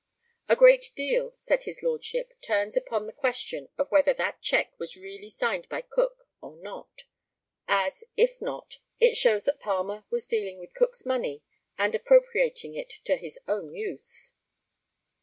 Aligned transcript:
]A 0.49 0.55
great 0.55 0.89
deal, 0.95 1.29
said 1.35 1.61
his 1.61 1.83
Lordship, 1.83 2.33
turns 2.41 2.75
upon 2.75 3.05
the 3.05 3.13
question 3.13 3.69
of 3.77 3.91
whether 3.91 4.15
that 4.15 4.41
cheque 4.41 4.73
was 4.79 4.97
really 4.97 5.29
signed 5.29 5.69
by 5.69 5.81
Cook 5.81 6.27
or 6.41 6.55
not, 6.57 7.03
as, 7.67 8.03
if 8.17 8.41
not, 8.41 8.77
it 8.99 9.15
shows 9.15 9.45
that 9.45 9.59
Palmer 9.59 10.03
was 10.09 10.25
dealing 10.25 10.57
with 10.57 10.73
Cook's 10.73 11.05
money 11.05 11.43
and 11.77 11.93
appropriating 11.93 12.73
it 12.73 12.89
to 13.05 13.15
his 13.15 13.37
own 13.47 13.75
use. 13.75 14.33